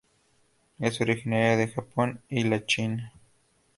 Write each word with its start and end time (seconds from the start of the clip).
Es 0.79 0.99
originaria 0.99 1.57
de 1.57 1.67
Japón 1.67 2.21
y 2.27 2.41
la 2.45 2.65
China. 2.65 3.13